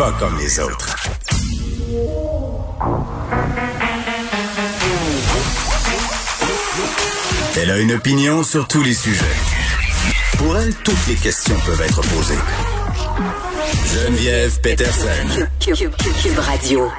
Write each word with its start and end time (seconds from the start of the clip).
pas 0.00 0.12
comme 0.12 0.38
les 0.38 0.58
autres. 0.60 0.96
Elle 7.58 7.70
a 7.70 7.76
une 7.76 7.92
opinion 7.92 8.42
sur 8.42 8.66
tous 8.66 8.82
les 8.82 8.94
sujets. 8.94 9.36
Pour 10.38 10.56
elle, 10.56 10.74
toutes 10.76 11.06
les 11.06 11.16
questions 11.16 11.56
peuvent 11.66 11.82
être 11.82 12.00
posées. 12.00 12.38
Geneviève 13.92 14.58
Peterson. 14.62 15.46
Cube 15.60 16.38
Radio. 16.38 16.90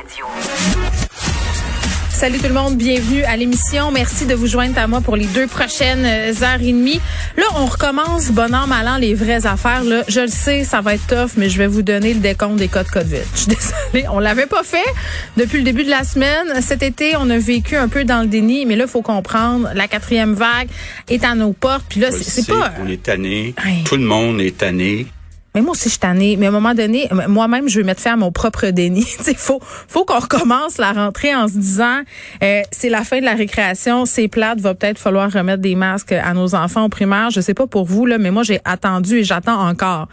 Salut 2.21 2.37
tout 2.37 2.49
le 2.49 2.53
monde, 2.53 2.77
bienvenue 2.77 3.23
à 3.23 3.35
l'émission. 3.35 3.89
Merci 3.89 4.27
de 4.27 4.35
vous 4.35 4.45
joindre 4.45 4.77
à 4.77 4.85
moi 4.85 5.01
pour 5.01 5.15
les 5.15 5.25
deux 5.25 5.47
prochaines 5.47 6.05
heures 6.05 6.61
et 6.61 6.71
demie. 6.71 7.01
Là, 7.35 7.45
on 7.55 7.65
recommence 7.65 8.29
bon 8.29 8.53
an, 8.53 8.67
mal 8.67 8.87
an, 8.87 8.97
les 8.97 9.15
vraies 9.15 9.47
affaires. 9.47 9.83
Là, 9.83 10.03
je 10.07 10.19
le 10.19 10.27
sais, 10.27 10.63
ça 10.63 10.81
va 10.81 10.93
être 10.93 11.07
tough, 11.07 11.31
mais 11.35 11.49
je 11.49 11.57
vais 11.57 11.65
vous 11.65 11.81
donner 11.81 12.13
le 12.13 12.19
décompte 12.19 12.57
des 12.57 12.67
codes 12.67 12.89
COVID. 12.89 13.23
Je 13.33 13.39
suis 13.39 13.47
désolée, 13.47 14.07
on 14.07 14.19
l'avait 14.19 14.45
pas 14.45 14.61
fait 14.61 14.85
depuis 15.35 15.57
le 15.57 15.63
début 15.63 15.83
de 15.83 15.89
la 15.89 16.03
semaine. 16.03 16.61
Cet 16.61 16.83
été, 16.83 17.15
on 17.17 17.27
a 17.31 17.39
vécu 17.39 17.75
un 17.75 17.87
peu 17.87 18.03
dans 18.03 18.21
le 18.21 18.27
déni, 18.27 18.67
mais 18.67 18.75
là, 18.75 18.83
il 18.85 18.91
faut 18.91 19.01
comprendre, 19.01 19.71
la 19.73 19.87
quatrième 19.87 20.35
vague 20.35 20.69
est 21.09 21.23
à 21.23 21.33
nos 21.33 21.53
portes. 21.53 21.85
Puis 21.89 22.01
là, 22.01 22.09
c'est 22.11 22.45
pas... 22.45 22.71
On 22.79 22.87
est 22.87 23.01
tanné. 23.01 23.55
Tout 23.85 23.95
le 23.95 24.05
monde 24.05 24.39
est 24.41 24.59
tanné. 24.59 25.07
Mais 25.53 25.61
moi 25.61 25.71
aussi, 25.71 25.85
je 25.85 25.89
suis 25.89 25.99
tannée. 25.99 26.37
Mais 26.37 26.45
à 26.45 26.49
un 26.49 26.53
moment 26.53 26.73
donné, 26.73 27.09
moi-même, 27.27 27.67
je 27.67 27.79
vais 27.79 27.85
mettre 27.85 28.01
fin 28.01 28.13
à 28.13 28.15
mon 28.15 28.31
propre 28.31 28.67
déni. 28.67 29.05
Il 29.27 29.35
faut, 29.35 29.59
faut 29.61 30.05
qu'on 30.05 30.19
recommence 30.19 30.77
la 30.77 30.93
rentrée 30.93 31.35
en 31.35 31.47
se 31.47 31.57
disant, 31.57 32.01
euh, 32.43 32.61
c'est 32.71 32.89
la 32.89 33.03
fin 33.03 33.19
de 33.19 33.25
la 33.25 33.35
récréation, 33.35 34.05
c'est 34.05 34.27
plate, 34.27 34.59
va 34.61 34.73
peut-être 34.75 34.99
falloir 34.99 35.31
remettre 35.31 35.61
des 35.61 35.75
masques 35.75 36.13
à 36.13 36.33
nos 36.33 36.55
enfants 36.55 36.85
au 36.85 36.89
primaire. 36.89 37.29
Je 37.31 37.41
sais 37.41 37.53
pas 37.53 37.67
pour 37.67 37.85
vous, 37.85 38.05
là, 38.05 38.17
mais 38.17 38.31
moi, 38.31 38.43
j'ai 38.43 38.61
attendu 38.65 39.17
et 39.17 39.23
j'attends 39.23 39.67
encore 39.67 40.07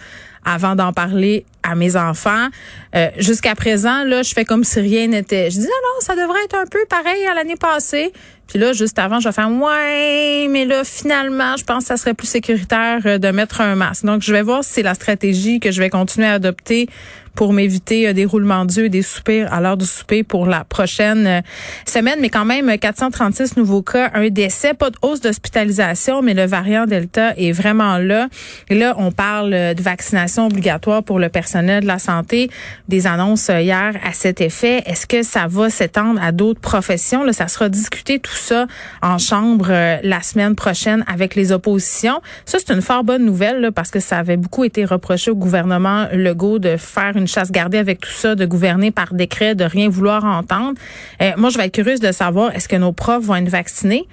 avant 0.44 0.74
d'en 0.74 0.92
parler 0.92 1.44
à 1.62 1.74
mes 1.74 1.96
enfants. 1.96 2.48
Euh, 2.94 3.08
Jusqu'à 3.18 3.54
présent, 3.54 4.04
là, 4.04 4.22
je 4.22 4.32
fais 4.32 4.44
comme 4.44 4.64
si 4.64 4.80
rien 4.80 5.08
n'était. 5.08 5.50
Je 5.50 5.58
dis 5.58 5.64
non, 5.64 5.66
non, 5.66 6.00
ça 6.00 6.14
devrait 6.14 6.42
être 6.44 6.56
un 6.56 6.66
peu 6.66 6.84
pareil 6.88 7.26
à 7.26 7.34
l'année 7.34 7.56
passée. 7.56 8.12
Puis 8.48 8.58
là, 8.58 8.72
juste 8.72 8.98
avant, 8.98 9.20
je 9.20 9.28
vais 9.28 9.32
faire 9.32 9.50
ouais, 9.50 10.48
mais 10.48 10.64
là, 10.64 10.82
finalement, 10.82 11.56
je 11.58 11.64
pense 11.64 11.84
que 11.84 11.88
ça 11.88 11.96
serait 11.98 12.14
plus 12.14 12.26
sécuritaire 12.26 13.00
euh, 13.04 13.18
de 13.18 13.28
mettre 13.28 13.60
un 13.60 13.74
masque. 13.74 14.06
Donc, 14.06 14.22
je 14.22 14.32
vais 14.32 14.42
voir 14.42 14.64
si 14.64 14.72
c'est 14.72 14.82
la 14.82 14.94
stratégie 14.94 15.60
que 15.60 15.70
je 15.70 15.80
vais 15.80 15.90
continuer 15.90 16.26
à 16.26 16.32
adopter 16.32 16.88
pour 17.34 17.52
m'éviter 17.52 18.08
euh, 18.08 18.12
des 18.14 18.24
roulements 18.24 18.64
d'yeux 18.64 18.86
et 18.86 18.88
des 18.88 19.02
soupirs 19.02 19.52
à 19.52 19.60
l'heure 19.60 19.76
du 19.76 19.84
souper 19.84 20.22
pour 20.22 20.46
la 20.46 20.64
prochaine 20.64 21.26
euh, 21.26 21.40
semaine. 21.86 22.18
Mais 22.20 22.30
quand 22.30 22.46
même, 22.46 22.76
436 22.78 23.58
nouveaux 23.58 23.82
cas, 23.82 24.10
un 24.14 24.30
décès, 24.30 24.72
pas 24.72 24.88
de 24.88 24.96
hausse 25.02 25.20
d'hospitalisation, 25.20 26.22
mais 26.22 26.32
le 26.32 26.46
variant 26.46 26.86
Delta 26.86 27.34
est 27.36 27.52
vraiment 27.52 27.98
là. 27.98 28.28
Et 28.70 28.74
là, 28.74 28.94
on 28.96 29.12
parle 29.12 29.50
de 29.50 29.82
vaccination 29.82 30.46
obligatoire 30.46 31.02
pour 31.02 31.18
le 31.18 31.28
personnel 31.28 31.82
de 31.82 31.86
la 31.86 31.98
santé. 31.98 32.50
Des 32.88 33.06
annonces 33.06 33.48
hier 33.48 33.94
à 34.02 34.12
cet 34.14 34.40
effet. 34.40 34.82
Est-ce 34.86 35.06
que 35.06 35.22
ça 35.22 35.46
va 35.48 35.68
s'étendre 35.68 36.20
à 36.22 36.32
d'autres 36.32 36.60
professions? 36.60 37.24
Là, 37.24 37.32
ça 37.32 37.46
sera 37.46 37.68
discuté 37.68 38.18
tout 38.18 38.37
ça 38.38 38.66
en 39.02 39.18
chambre 39.18 39.68
la 40.02 40.22
semaine 40.22 40.54
prochaine 40.54 41.04
avec 41.06 41.34
les 41.34 41.52
oppositions. 41.52 42.20
Ça, 42.44 42.58
c'est 42.58 42.72
une 42.72 42.82
fort 42.82 43.04
bonne 43.04 43.24
nouvelle 43.24 43.70
parce 43.74 43.90
que 43.90 44.00
ça 44.00 44.18
avait 44.18 44.36
beaucoup 44.36 44.64
été 44.64 44.84
reproché 44.84 45.30
au 45.30 45.36
gouvernement 45.36 46.06
Legault 46.12 46.58
de 46.58 46.76
faire 46.76 47.16
une 47.16 47.28
chasse 47.28 47.50
gardée 47.50 47.78
avec 47.78 48.00
tout 48.00 48.10
ça, 48.10 48.34
de 48.34 48.46
gouverner 48.46 48.90
par 48.90 49.14
décret, 49.14 49.54
de 49.54 49.64
rien 49.64 49.88
vouloir 49.88 50.24
entendre. 50.24 50.74
Euh, 51.22 51.32
moi, 51.36 51.50
je 51.50 51.58
vais 51.58 51.66
être 51.66 51.74
curieuse 51.74 52.00
de 52.00 52.12
savoir, 52.12 52.54
est-ce 52.54 52.68
que 52.68 52.76
nos 52.76 52.92
profs 52.92 53.24
vont 53.24 53.36
être 53.36 53.48
vaccinés? 53.48 54.06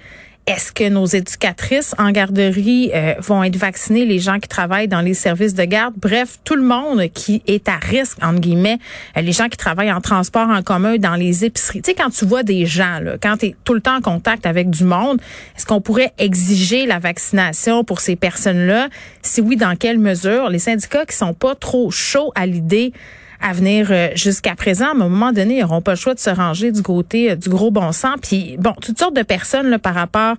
Est-ce 0.46 0.70
que 0.70 0.88
nos 0.88 1.06
éducatrices 1.06 1.92
en 1.98 2.12
garderie 2.12 2.92
euh, 2.94 3.14
vont 3.18 3.42
être 3.42 3.56
vaccinées, 3.56 4.04
les 4.04 4.20
gens 4.20 4.38
qui 4.38 4.46
travaillent 4.46 4.86
dans 4.86 5.00
les 5.00 5.12
services 5.12 5.54
de 5.54 5.64
garde, 5.64 5.94
bref, 5.96 6.38
tout 6.44 6.54
le 6.54 6.62
monde 6.62 7.02
qui 7.12 7.42
est 7.48 7.68
à 7.68 7.78
risque, 7.78 8.18
entre 8.22 8.38
guillemets, 8.38 8.78
euh, 9.16 9.22
les 9.22 9.32
gens 9.32 9.48
qui 9.48 9.56
travaillent 9.56 9.90
en 9.90 10.00
transport 10.00 10.48
en 10.48 10.62
commun, 10.62 10.98
dans 10.98 11.16
les 11.16 11.44
épiceries. 11.44 11.82
Tu 11.82 11.90
sais, 11.90 11.96
quand 11.96 12.10
tu 12.10 12.26
vois 12.26 12.44
des 12.44 12.64
gens, 12.64 13.00
quand 13.20 13.38
tu 13.38 13.46
es 13.46 13.56
tout 13.64 13.74
le 13.74 13.80
temps 13.80 13.96
en 13.96 14.00
contact 14.00 14.46
avec 14.46 14.70
du 14.70 14.84
monde, 14.84 15.20
est-ce 15.56 15.66
qu'on 15.66 15.80
pourrait 15.80 16.12
exiger 16.16 16.86
la 16.86 17.00
vaccination 17.00 17.82
pour 17.82 17.98
ces 17.98 18.14
personnes-là? 18.14 18.88
Si 19.22 19.40
oui, 19.40 19.56
dans 19.56 19.74
quelle 19.74 19.98
mesure? 19.98 20.48
Les 20.48 20.60
syndicats 20.60 21.06
qui 21.06 21.16
sont 21.16 21.34
pas 21.34 21.56
trop 21.56 21.90
chauds 21.90 22.30
à 22.36 22.46
l'idée 22.46 22.92
à 23.40 23.52
venir 23.52 23.88
euh, 23.90 24.08
jusqu'à 24.14 24.54
présent. 24.54 24.86
À 24.86 24.90
un 24.90 24.94
moment 24.94 25.32
donné, 25.32 25.58
ils 25.58 25.60
n'auront 25.60 25.82
pas 25.82 25.92
le 25.92 25.96
choix 25.96 26.14
de 26.14 26.18
se 26.18 26.30
ranger 26.30 26.72
du 26.72 26.82
côté 26.82 27.30
euh, 27.30 27.36
du 27.36 27.48
gros 27.48 27.70
bon 27.70 27.92
sens. 27.92 28.16
Puis, 28.22 28.56
bon, 28.58 28.72
toutes 28.80 28.98
sortes 28.98 29.16
de 29.16 29.22
personnes 29.22 29.68
là, 29.68 29.78
par 29.78 29.94
rapport 29.94 30.36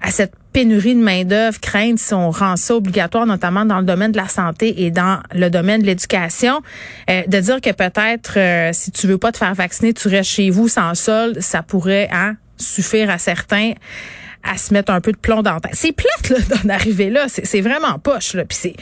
à 0.00 0.10
cette 0.10 0.32
pénurie 0.52 0.94
de 0.94 1.00
main-d'œuvre 1.00 1.58
craignent 1.60 1.96
si 1.96 2.14
on 2.14 2.30
rend 2.30 2.56
ça 2.56 2.74
obligatoire, 2.76 3.26
notamment 3.26 3.64
dans 3.64 3.78
le 3.80 3.84
domaine 3.84 4.12
de 4.12 4.16
la 4.16 4.28
santé 4.28 4.84
et 4.84 4.90
dans 4.90 5.20
le 5.34 5.50
domaine 5.50 5.82
de 5.82 5.86
l'éducation, 5.86 6.62
euh, 7.10 7.22
de 7.26 7.40
dire 7.40 7.60
que 7.60 7.70
peut-être 7.70 8.72
si 8.72 8.90
tu 8.92 9.06
veux 9.06 9.18
pas 9.18 9.32
te 9.32 9.38
faire 9.38 9.54
vacciner, 9.54 9.92
tu 9.92 10.08
restes 10.08 10.30
chez 10.30 10.50
vous 10.50 10.68
sans 10.68 10.94
solde, 10.94 11.40
ça 11.40 11.62
pourrait 11.62 12.08
hein, 12.12 12.36
suffire 12.56 13.10
à 13.10 13.18
certains 13.18 13.72
à 14.42 14.56
se 14.56 14.72
mettre 14.72 14.92
un 14.92 15.00
peu 15.00 15.12
de 15.12 15.16
plomb 15.16 15.42
dans 15.42 15.54
la. 15.54 15.60
C'est 15.72 15.92
plate 15.92 16.30
là 16.30 16.56
d'en 16.62 16.68
arriver 16.70 17.10
là, 17.10 17.26
c'est 17.28 17.60
vraiment 17.60 17.98
poche 17.98 18.34
là. 18.34 18.44
Puis 18.44 18.74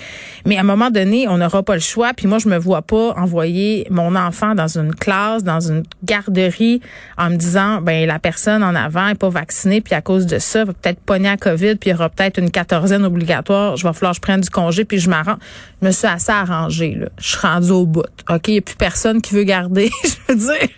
mais 0.46 0.56
à 0.56 0.60
un 0.60 0.64
moment 0.64 0.90
donné, 0.90 1.26
on 1.28 1.38
n'aura 1.38 1.62
pas 1.62 1.74
le 1.74 1.80
choix. 1.80 2.12
Puis 2.14 2.28
moi, 2.28 2.38
je 2.38 2.48
me 2.48 2.56
vois 2.56 2.82
pas 2.82 3.14
envoyer 3.16 3.86
mon 3.90 4.14
enfant 4.14 4.54
dans 4.54 4.78
une 4.78 4.94
classe, 4.94 5.42
dans 5.42 5.60
une 5.60 5.82
garderie, 6.04 6.80
en 7.18 7.30
me 7.30 7.36
disant, 7.36 7.80
ben 7.80 8.06
la 8.06 8.18
personne 8.18 8.62
en 8.62 8.74
avant 8.74 9.08
est 9.08 9.16
pas 9.16 9.28
vaccinée, 9.28 9.80
puis 9.80 9.94
à 9.94 10.00
cause 10.00 10.26
de 10.26 10.38
ça, 10.38 10.64
va 10.64 10.72
peut-être 10.72 11.00
pogner 11.00 11.28
à 11.28 11.36
Covid, 11.36 11.76
puis 11.76 11.90
il 11.90 11.92
y 11.92 11.94
aura 11.94 12.08
peut-être 12.08 12.38
une 12.38 12.50
quatorzaine 12.50 13.04
obligatoire. 13.04 13.76
Je 13.76 13.86
vais 13.86 13.92
falloir 13.92 14.12
que 14.12 14.16
je 14.16 14.20
prenne 14.20 14.40
du 14.40 14.50
congé, 14.50 14.84
puis 14.84 14.98
je 14.98 15.10
m'arrange. 15.10 15.38
Je 15.82 15.86
me 15.88 15.92
suis 15.92 16.06
assez 16.06 16.32
arrangée 16.32 16.94
là. 16.94 17.08
Je 17.18 17.28
suis 17.28 17.38
rendue 17.38 17.70
au 17.70 17.86
bout. 17.86 18.04
Ok, 18.30 18.48
il 18.48 18.54
y 18.54 18.58
a 18.58 18.60
plus 18.60 18.76
personne 18.76 19.20
qui 19.20 19.34
veut 19.34 19.42
garder. 19.42 19.90
je 20.28 20.32
veux 20.32 20.38
dire, 20.38 20.68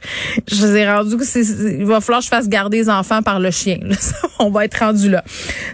je 0.50 0.66
vous 0.66 0.76
ai 0.76 0.90
rendu 0.90 1.16
que 1.16 1.24
c'est, 1.24 1.42
il 1.42 1.84
va 1.84 2.00
falloir 2.00 2.20
que 2.20 2.24
je 2.24 2.30
fasse 2.30 2.48
garder 2.48 2.78
les 2.78 2.90
enfants 2.90 3.22
par 3.22 3.38
le 3.38 3.50
chien. 3.50 3.78
Là. 3.82 3.96
on 4.38 4.50
va 4.50 4.64
rendu 4.76 5.10
là. 5.10 5.24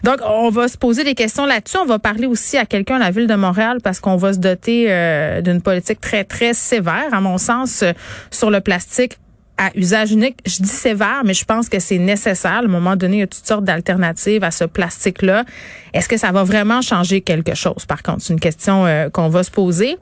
Donc, 0.02 0.18
on 0.24 0.50
va 0.50 0.68
se 0.68 0.76
poser 0.76 1.04
des 1.04 1.14
questions 1.14 1.46
là-dessus. 1.46 1.78
On 1.78 1.86
va 1.86 1.98
parler 1.98 2.26
aussi 2.26 2.56
à 2.56 2.66
quelqu'un 2.66 2.96
à 2.96 2.98
la 2.98 3.10
ville 3.10 3.26
de 3.26 3.34
Montréal 3.34 3.78
parce 3.82 4.00
qu'on 4.00 4.16
va 4.16 4.32
se 4.32 4.38
doter 4.38 4.86
euh, 4.88 5.40
d'une 5.40 5.60
politique 5.60 6.00
très, 6.00 6.24
très 6.24 6.54
sévère, 6.54 7.12
à 7.12 7.20
mon 7.20 7.38
sens, 7.38 7.82
euh, 7.82 7.92
sur 8.30 8.50
le 8.50 8.60
plastique 8.60 9.18
à 9.56 9.70
usage 9.76 10.12
unique. 10.12 10.38
Je 10.46 10.62
dis 10.62 10.68
sévère, 10.68 11.22
mais 11.24 11.34
je 11.34 11.44
pense 11.44 11.68
que 11.68 11.78
c'est 11.78 11.98
nécessaire. 11.98 12.52
À 12.52 12.58
un 12.58 12.66
moment 12.66 12.96
donné, 12.96 13.18
il 13.18 13.20
y 13.20 13.22
a 13.22 13.26
toutes 13.26 13.46
sortes 13.46 13.64
d'alternatives 13.64 14.42
à 14.42 14.50
ce 14.50 14.64
plastique-là. 14.64 15.44
Est-ce 15.92 16.08
que 16.08 16.16
ça 16.16 16.32
va 16.32 16.44
vraiment 16.44 16.82
changer 16.82 17.20
quelque 17.20 17.54
chose? 17.54 17.86
Par 17.86 18.02
contre, 18.02 18.22
c'est 18.22 18.32
une 18.32 18.40
question 18.40 18.86
euh, 18.86 19.08
qu'on 19.10 19.28
va 19.28 19.42
se 19.42 19.50
poser 19.50 19.96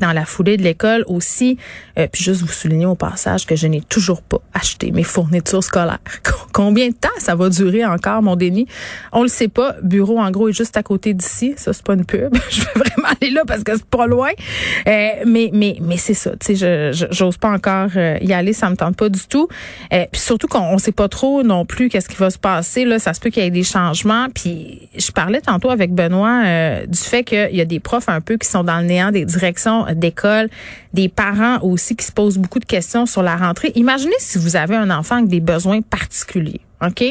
dans 0.00 0.12
la 0.12 0.24
foulée 0.24 0.56
de 0.56 0.62
l'école 0.62 1.04
aussi. 1.06 1.58
Euh, 1.98 2.06
puis 2.10 2.22
juste 2.22 2.42
vous 2.42 2.48
souligner 2.48 2.86
au 2.86 2.94
passage 2.94 3.46
que 3.46 3.56
je 3.56 3.66
n'ai 3.66 3.80
toujours 3.80 4.22
pas 4.22 4.38
acheté 4.54 4.90
mes 4.90 5.02
fournitures 5.02 5.62
scolaires. 5.62 5.98
Combien 6.52 6.88
de 6.88 6.94
temps 6.94 7.08
ça 7.18 7.34
va 7.34 7.48
durer 7.48 7.84
encore 7.84 8.22
mon 8.22 8.36
déni? 8.36 8.66
On 9.12 9.22
le 9.22 9.28
sait 9.28 9.48
pas. 9.48 9.76
Bureau 9.82 10.18
en 10.18 10.30
gros 10.30 10.48
est 10.48 10.52
juste 10.52 10.76
à 10.76 10.82
côté 10.82 11.14
d'ici. 11.14 11.54
Ça 11.56 11.72
c'est 11.72 11.84
pas 11.84 11.94
une 11.94 12.04
pub. 12.04 12.34
je 12.50 12.60
vais 12.60 12.70
vraiment 12.74 13.08
aller 13.20 13.30
là 13.30 13.42
parce 13.46 13.62
que 13.62 13.74
c'est 13.74 13.84
pas 13.84 14.06
loin. 14.06 14.30
Euh, 14.88 15.08
mais 15.26 15.50
mais 15.52 15.76
mais 15.80 15.96
c'est 15.96 16.14
ça. 16.14 16.32
Tu 16.32 16.56
sais, 16.56 16.92
je 16.92 17.06
j'ose 17.10 17.36
pas 17.36 17.50
encore 17.50 17.90
euh, 17.96 18.18
y 18.20 18.32
aller. 18.32 18.52
Ça 18.52 18.70
me 18.70 18.76
tente 18.76 18.96
pas 18.96 19.08
du 19.08 19.26
tout. 19.28 19.48
Euh, 19.92 20.06
puis 20.10 20.20
surtout 20.20 20.48
qu'on 20.48 20.60
on 20.60 20.78
sait 20.78 20.92
pas 20.92 21.08
trop 21.08 21.42
non 21.42 21.64
plus 21.64 21.88
qu'est-ce 21.88 22.08
qui 22.08 22.16
va 22.16 22.30
se 22.30 22.38
passer 22.38 22.84
là. 22.84 22.98
Ça 22.98 23.14
se 23.14 23.20
peut 23.20 23.30
qu'il 23.30 23.42
y 23.42 23.46
ait 23.46 23.50
des 23.50 23.62
changements. 23.62 24.28
Puis 24.34 24.88
je 24.96 25.10
parlais 25.12 25.40
tantôt 25.40 25.70
avec 25.70 25.92
Benoît 25.92 26.42
euh, 26.44 26.86
du 26.86 26.98
fait 26.98 27.24
qu'il 27.24 27.54
y 27.54 27.60
a 27.60 27.64
des 27.64 27.80
profs 27.80 28.08
un 28.08 28.20
peu 28.20 28.36
qui 28.36 28.48
sont 28.48 28.64
dans 28.64 28.78
le 28.78 28.86
néant 28.86 29.10
des 29.10 29.24
directions 29.24 29.81
d'école, 29.94 30.48
des 30.92 31.08
parents 31.08 31.60
aussi 31.62 31.96
qui 31.96 32.04
se 32.04 32.12
posent 32.12 32.38
beaucoup 32.38 32.58
de 32.58 32.64
questions 32.64 33.06
sur 33.06 33.22
la 33.22 33.36
rentrée. 33.36 33.72
Imaginez 33.74 34.14
si 34.18 34.38
vous 34.38 34.56
avez 34.56 34.76
un 34.76 34.90
enfant 34.90 35.16
avec 35.16 35.28
des 35.28 35.40
besoins 35.40 35.80
particuliers, 35.82 36.60
OK? 36.84 37.02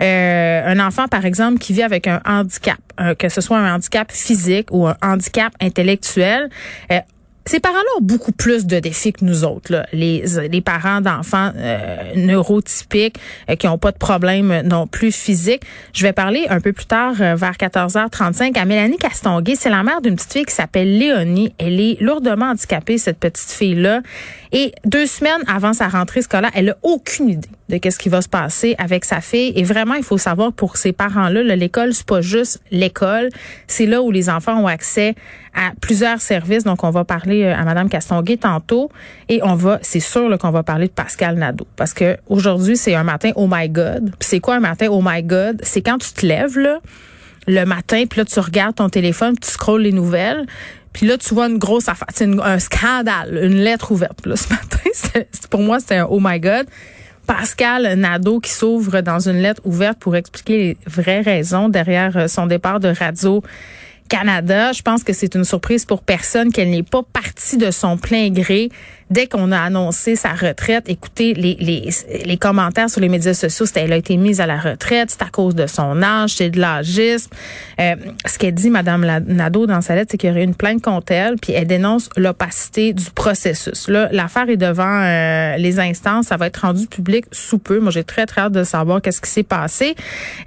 Euh, 0.00 0.62
un 0.66 0.80
enfant, 0.80 1.06
par 1.06 1.24
exemple, 1.24 1.58
qui 1.58 1.72
vit 1.72 1.82
avec 1.82 2.08
un 2.08 2.20
handicap, 2.24 2.78
que 3.18 3.28
ce 3.28 3.40
soit 3.40 3.58
un 3.58 3.74
handicap 3.74 4.10
physique 4.10 4.68
ou 4.72 4.86
un 4.86 4.96
handicap 5.02 5.52
intellectuel, 5.60 6.50
euh, 6.90 6.98
ces 7.44 7.58
parents-là 7.58 7.98
ont 7.98 8.02
beaucoup 8.02 8.32
plus 8.32 8.66
de 8.66 8.78
défis 8.78 9.12
que 9.12 9.24
nous 9.24 9.44
autres, 9.44 9.72
là. 9.72 9.86
Les, 9.92 10.24
les 10.50 10.60
parents 10.60 11.00
d'enfants 11.00 11.50
euh, 11.56 11.96
neurotypiques 12.14 13.18
euh, 13.50 13.56
qui 13.56 13.66
n'ont 13.66 13.78
pas 13.78 13.90
de 13.90 13.98
problème 13.98 14.62
non 14.62 14.86
plus 14.86 15.10
physique. 15.12 15.62
Je 15.92 16.02
vais 16.02 16.12
parler 16.12 16.46
un 16.50 16.60
peu 16.60 16.72
plus 16.72 16.86
tard, 16.86 17.14
euh, 17.20 17.34
vers 17.34 17.54
14h35, 17.54 18.56
à 18.56 18.64
Mélanie 18.64 18.96
Castonguay. 18.96 19.56
C'est 19.56 19.70
la 19.70 19.82
mère 19.82 20.00
d'une 20.00 20.14
petite 20.14 20.32
fille 20.32 20.44
qui 20.44 20.54
s'appelle 20.54 20.98
Léonie. 20.98 21.52
Elle 21.58 21.80
est 21.80 22.00
lourdement 22.00 22.50
handicapée, 22.50 22.98
cette 22.98 23.18
petite 23.18 23.50
fille-là. 23.50 24.02
Et 24.52 24.72
deux 24.84 25.06
semaines 25.06 25.42
avant 25.48 25.72
sa 25.72 25.88
rentrée 25.88 26.22
scolaire, 26.22 26.50
elle 26.54 26.70
a 26.70 26.76
aucune 26.82 27.30
idée 27.30 27.48
de 27.70 27.78
qu'est-ce 27.78 27.98
qui 27.98 28.10
va 28.10 28.20
se 28.20 28.28
passer 28.28 28.74
avec 28.78 29.04
sa 29.04 29.20
fille. 29.20 29.52
Et 29.56 29.64
vraiment, 29.64 29.94
il 29.94 30.04
faut 30.04 30.18
savoir 30.18 30.52
pour 30.52 30.76
ces 30.76 30.92
parents-là, 30.92 31.42
l'école, 31.56 31.94
c'est 31.94 32.06
pas 32.06 32.20
juste 32.20 32.60
l'école. 32.70 33.30
C'est 33.66 33.86
là 33.86 34.02
où 34.02 34.10
les 34.10 34.28
enfants 34.28 34.58
ont 34.62 34.66
accès 34.66 35.14
à 35.54 35.72
plusieurs 35.80 36.20
services. 36.20 36.64
Donc, 36.64 36.84
on 36.84 36.90
va 36.90 37.04
parler 37.04 37.42
euh, 37.42 37.54
à 37.54 37.64
Madame 37.64 37.88
Castonguay 37.88 38.36
tantôt 38.36 38.90
et 39.28 39.40
on 39.42 39.54
va, 39.54 39.78
c'est 39.82 40.00
sûr 40.00 40.36
qu'on 40.38 40.50
va 40.50 40.62
parler 40.62 40.86
de 40.86 40.92
Pascal 40.92 41.36
Nadeau 41.36 41.66
parce 41.76 41.94
que 41.94 42.16
aujourd'hui, 42.28 42.76
c'est 42.76 42.94
un 42.94 43.04
matin 43.04 43.32
oh 43.36 43.48
my 43.50 43.68
God. 43.68 44.14
c'est 44.20 44.40
quoi 44.40 44.56
un 44.56 44.60
matin 44.60 44.88
oh 44.90 45.02
my 45.04 45.22
God? 45.22 45.60
C'est 45.62 45.82
quand 45.82 45.98
tu 45.98 46.12
te 46.12 46.26
lèves, 46.26 46.58
là, 46.58 46.80
le 47.46 47.64
matin, 47.64 48.04
puis 48.08 48.20
là, 48.20 48.24
tu 48.24 48.38
regardes 48.40 48.76
ton 48.76 48.88
téléphone, 48.88 49.34
puis 49.34 49.48
tu 49.48 49.52
scrolles 49.52 49.82
les 49.82 49.92
nouvelles, 49.92 50.46
Puis 50.92 51.06
là, 51.06 51.16
tu 51.18 51.34
vois 51.34 51.48
une 51.48 51.58
grosse 51.58 51.88
affaire, 51.88 52.08
c'est 52.14 52.28
un 52.40 52.58
scandale, 52.58 53.40
une 53.42 53.62
lettre 53.62 53.92
ouverte. 53.92 54.26
Là, 54.26 54.36
ce 54.36 54.48
matin, 54.48 55.20
pour 55.50 55.60
moi, 55.60 55.80
c'était 55.80 55.96
un 55.96 56.06
oh 56.08 56.20
my 56.20 56.38
god. 56.38 56.66
Pascal 57.26 57.94
Nadeau 57.94 58.40
qui 58.40 58.50
s'ouvre 58.50 59.00
dans 59.00 59.28
une 59.28 59.38
lettre 59.38 59.62
ouverte 59.64 59.98
pour 59.98 60.16
expliquer 60.16 60.58
les 60.58 60.76
vraies 60.86 61.20
raisons 61.20 61.68
derrière 61.68 62.16
euh, 62.16 62.28
son 62.28 62.46
départ 62.46 62.80
de 62.80 62.88
Radio 62.88 63.42
Canada. 64.12 64.72
Je 64.72 64.82
pense 64.82 65.04
que 65.04 65.14
c'est 65.14 65.34
une 65.36 65.44
surprise 65.44 65.86
pour 65.86 66.02
personne 66.02 66.52
qu'elle 66.52 66.68
n'est 66.68 66.82
pas 66.82 67.02
partie 67.02 67.56
de 67.56 67.70
son 67.70 67.96
plein 67.96 68.28
gré 68.28 68.68
dès 69.10 69.26
qu'on 69.26 69.52
a 69.52 69.60
annoncé 69.60 70.16
sa 70.16 70.30
retraite, 70.30 70.84
écoutez, 70.88 71.34
les, 71.34 71.56
les, 71.60 71.88
les 72.24 72.36
commentaires 72.36 72.90
sur 72.90 73.00
les 73.00 73.08
médias 73.08 73.34
sociaux, 73.34 73.66
c'était 73.66 73.82
elle 73.82 73.92
a 73.92 73.96
été 73.96 74.16
mise 74.16 74.40
à 74.40 74.46
la 74.46 74.58
retraite, 74.58 75.10
c'est 75.10 75.22
à 75.22 75.28
cause 75.30 75.54
de 75.54 75.66
son 75.66 76.02
âge, 76.02 76.34
c'est 76.34 76.50
de 76.50 76.60
l'âgisme. 76.60 77.30
Euh, 77.80 77.96
ce 78.26 78.38
qu'elle 78.38 78.54
dit, 78.54 78.70
Madame 78.70 79.04
Nadeau, 79.26 79.66
dans 79.66 79.80
sa 79.80 79.94
lettre, 79.94 80.10
c'est 80.12 80.18
qu'il 80.18 80.30
y 80.30 80.32
aurait 80.32 80.44
une 80.44 80.54
plainte 80.54 80.82
contre 80.82 81.12
elle, 81.12 81.36
puis 81.36 81.52
elle 81.52 81.66
dénonce 81.66 82.08
l'opacité 82.16 82.92
du 82.92 83.10
processus. 83.10 83.88
Là, 83.88 84.08
l'affaire 84.12 84.48
est 84.48 84.56
devant 84.56 85.02
euh, 85.02 85.56
les 85.56 85.80
instances, 85.80 86.26
ça 86.26 86.36
va 86.36 86.46
être 86.46 86.58
rendu 86.58 86.86
public 86.86 87.26
sous 87.32 87.58
peu. 87.58 87.80
Moi, 87.80 87.90
j'ai 87.90 88.04
très, 88.04 88.26
très 88.26 88.42
hâte 88.42 88.52
de 88.52 88.64
savoir 88.64 89.02
qu'est-ce 89.02 89.20
qui 89.20 89.30
s'est 89.30 89.42
passé. 89.42 89.94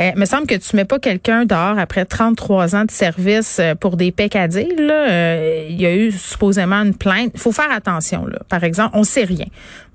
Euh, 0.02 0.12
il 0.16 0.20
me 0.20 0.26
semble 0.26 0.48
que 0.48 0.56
tu 0.56 0.76
mets 0.76 0.86
pas 0.86 1.00
quelqu'un 1.00 1.46
dehors 1.46 1.78
après 1.78 2.06
33 2.06 2.76
ans 2.76 2.86
de 2.86 2.92
service 2.92 3.58
euh, 3.60 3.76
pour 3.76 3.98
des 3.98 4.12
peccadilles. 4.12 4.76
Là. 4.78 5.66
il 5.68 5.80
y 5.80 5.86
a 5.86 5.94
eu 5.94 6.12
supposément 6.12 6.82
une 6.82 6.96
plainte. 6.96 7.32
Il 7.34 7.40
faut 7.40 7.52
faire 7.52 7.72
attention. 7.72 8.26
Là 8.26 8.40
par 8.50 8.64
exemple, 8.64 8.92
on 8.94 9.04
sait 9.04 9.24
rien. 9.24 9.46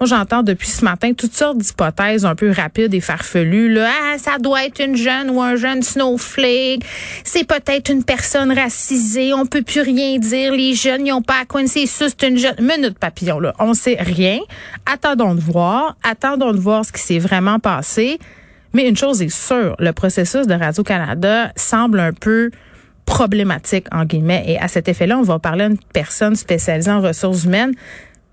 Moi, 0.00 0.06
j'entends 0.06 0.42
depuis 0.42 0.68
ce 0.68 0.84
matin 0.84 1.12
toutes 1.12 1.34
sortes 1.34 1.58
d'hypothèses 1.58 2.24
un 2.24 2.34
peu 2.34 2.50
rapides 2.50 2.92
et 2.94 3.00
farfelues. 3.00 3.72
Là, 3.72 3.90
ah, 3.90 4.18
ça 4.18 4.38
doit 4.38 4.64
être 4.64 4.82
une 4.82 4.96
jeune 4.96 5.30
ou 5.30 5.40
un 5.40 5.56
jeune 5.56 5.82
snowflake. 5.82 6.82
C'est 7.24 7.46
peut-être 7.46 7.90
une 7.90 8.04
personne 8.04 8.52
racisée. 8.52 9.32
On 9.32 9.46
peut 9.46 9.62
plus 9.62 9.82
rien 9.82 10.18
dire. 10.18 10.52
Les 10.52 10.74
jeunes, 10.74 11.06
ils 11.06 11.12
ont 11.12 11.22
pas 11.22 11.40
à 11.42 11.44
quoi 11.44 11.66
c'est 11.66 11.86
c'est 11.86 12.22
une 12.22 12.38
jeune. 12.38 12.56
Minute 12.60 12.98
papillon, 12.98 13.40
là. 13.40 13.54
On 13.58 13.74
sait 13.74 13.96
rien. 14.00 14.40
Attendons 14.86 15.34
de 15.34 15.40
voir. 15.40 15.96
Attendons 16.02 16.52
de 16.52 16.58
voir 16.58 16.84
ce 16.84 16.92
qui 16.92 17.00
s'est 17.00 17.18
vraiment 17.18 17.58
passé. 17.58 18.18
Mais 18.72 18.88
une 18.88 18.96
chose 18.96 19.20
est 19.20 19.28
sûre, 19.34 19.74
le 19.78 19.92
processus 19.92 20.46
de 20.46 20.54
Radio-Canada 20.54 21.50
semble 21.56 21.98
un 21.98 22.12
peu 22.12 22.50
problématique, 23.04 23.86
en 23.90 24.04
guillemets. 24.04 24.44
Et 24.46 24.58
à 24.58 24.68
cet 24.68 24.88
effet-là, 24.88 25.18
on 25.18 25.22
va 25.22 25.40
parler 25.40 25.66
d'une 25.68 25.78
personne 25.92 26.36
spécialisée 26.36 26.90
en 26.90 27.00
ressources 27.00 27.44
humaines 27.44 27.74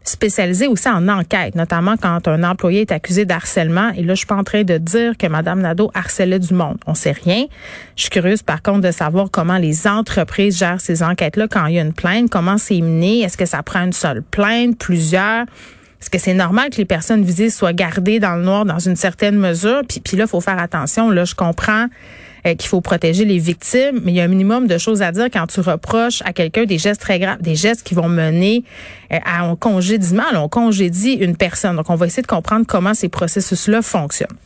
spécialisé 0.10 0.68
aussi 0.68 0.88
en 0.90 1.08
enquête, 1.08 1.56
notamment 1.56 1.96
quand 2.02 2.28
un 2.28 2.44
employé 2.44 2.82
est 2.82 2.92
accusé 2.92 3.26
d'harcèlement. 3.26 3.90
Et 3.96 4.04
là, 4.04 4.14
je 4.14 4.20
suis 4.20 4.26
pas 4.26 4.36
en 4.36 4.44
train 4.44 4.64
de 4.64 4.78
dire 4.78 5.18
que 5.18 5.28
Mme 5.28 5.62
Nadeau 5.62 5.92
harcelait 5.94 6.40
du 6.40 6.54
monde. 6.54 6.78
On 6.86 6.94
sait 6.94 7.12
rien. 7.12 7.46
Je 7.96 8.04
suis 8.04 8.10
curieuse, 8.10 8.44
par 8.44 8.62
contre, 8.62 8.82
de 8.82 8.92
savoir 8.92 9.30
comment 9.32 9.58
les 9.58 9.88
entreprises 9.88 10.58
gèrent 10.58 10.82
ces 10.82 11.04
enquêtes-là 11.04 11.48
quand 11.48 11.66
il 11.68 11.76
y 11.76 11.80
a 11.80 11.82
une 11.82 11.94
plainte, 11.94 12.30
comment 12.30 12.58
c'est 12.58 12.82
mené, 12.82 13.22
est-ce 13.22 13.38
que 13.38 13.46
ça 13.46 13.64
prend 13.64 13.84
une 13.84 13.94
seule 13.94 14.22
plainte, 14.22 14.78
plusieurs? 14.78 15.46
Est-ce 16.00 16.10
que 16.10 16.20
c'est 16.20 16.36
normal 16.36 16.70
que 16.70 16.78
les 16.78 16.86
personnes 16.86 17.24
visées 17.24 17.50
soient 17.50 17.74
gardées 17.74 18.20
dans 18.20 18.36
le 18.36 18.44
noir 18.44 18.66
dans 18.66 18.80
une 18.80 18.96
certaine 18.96 19.36
mesure? 19.36 19.82
Puis, 19.88 20.00
puis 20.00 20.16
là, 20.16 20.28
faut 20.28 20.42
faire 20.42 20.60
attention. 20.60 21.10
Là, 21.10 21.26
je 21.26 21.34
comprends 21.34 21.88
euh, 22.48 22.56
qu'il 22.56 22.70
faut 22.70 22.82
protéger 22.82 23.26
les 23.26 23.40
victimes, 23.40 24.00
mais 24.04 24.12
il 24.12 24.16
y 24.16 24.22
a 24.22 24.24
un 24.24 24.28
minimum 24.28 24.68
de 24.68 24.78
choses 24.78 25.02
à 25.02 25.12
dire 25.12 25.28
quand 25.32 25.48
tu 25.48 25.60
reproches 25.60 26.22
à 26.26 26.34
quelqu'un 26.34 26.66
des 26.66 26.78
gestes 26.78 27.02
très 27.02 27.20
graves, 27.20 27.42
des 27.42 27.56
gestes 27.56 27.84
qui 27.84 27.94
vont 27.94 28.10
mener 28.10 28.64
euh, 29.12 29.18
à 29.26 29.44
un 29.44 29.56
congédiement. 29.56 30.24
on 30.36 30.48
congédie 30.50 31.14
une 31.14 31.36
personne. 31.36 31.76
Donc, 31.76 31.90
on 31.90 31.96
va 31.96 32.08
essayer 32.08 32.24
de 32.24 32.28
comprendre 32.28 32.66
comment 32.68 32.94
ces 32.94 33.10
processus-là 33.10 33.82
fonctionnent. 33.82 34.38